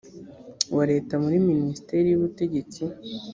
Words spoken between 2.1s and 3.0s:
ubutegetsi